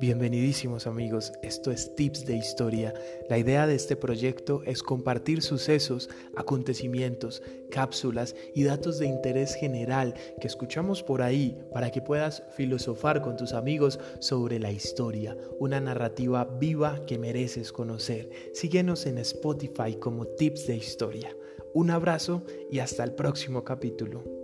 [0.00, 2.94] Bienvenidísimos amigos, esto es Tips de Historia.
[3.28, 10.14] La idea de este proyecto es compartir sucesos, acontecimientos, cápsulas y datos de interés general
[10.40, 15.82] que escuchamos por ahí para que puedas filosofar con tus amigos sobre la historia, una
[15.82, 18.30] narrativa viva que mereces conocer.
[18.54, 21.36] Síguenos en Spotify como Tips de Historia.
[21.74, 24.39] Un abrazo y hasta el próximo capítulo.